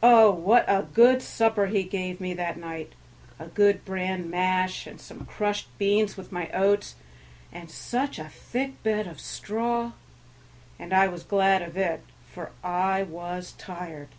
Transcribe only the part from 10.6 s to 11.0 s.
and